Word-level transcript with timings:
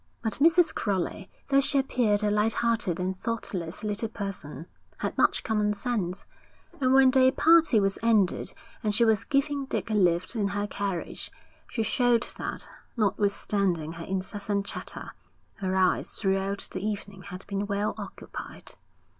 But 0.23 0.39
Mrs. 0.41 0.73
Crowley, 0.73 1.29
though 1.49 1.61
she 1.61 1.77
appeared 1.77 2.23
a 2.23 2.31
light 2.31 2.53
hearted 2.53 2.99
and 2.99 3.15
thoughtless 3.15 3.83
little 3.83 4.09
person, 4.09 4.65
had 4.97 5.15
much 5.15 5.43
common 5.43 5.73
sense; 5.73 6.25
and 6.79 6.91
when 6.91 7.11
their 7.11 7.31
party 7.31 7.79
was 7.79 7.99
ended 8.01 8.51
and 8.81 8.95
she 8.95 9.05
was 9.05 9.23
giving 9.23 9.65
Dick 9.65 9.91
a 9.91 9.93
lift 9.93 10.35
in 10.35 10.47
her 10.47 10.65
carriage, 10.65 11.31
she 11.69 11.83
showed 11.83 12.23
that, 12.39 12.67
notwithstanding 12.97 13.91
her 13.91 14.05
incessant 14.05 14.65
chatter, 14.65 15.11
her 15.57 15.75
eyes 15.75 16.15
throughout 16.15 16.67
the 16.71 16.83
evening 16.83 17.21
had 17.21 17.45
been 17.45 17.67
well 17.67 17.93
occupied. 17.99 18.77